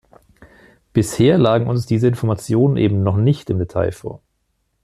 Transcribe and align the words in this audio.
Bisher 0.93 1.37
lagen 1.37 1.67
uns 1.69 1.85
diese 1.85 2.07
Informationen 2.07 2.75
eben 2.75 3.03
noch 3.03 3.17
nicht 3.17 3.51
im 3.51 3.59
Detail 3.59 3.91
vor. 3.91 4.23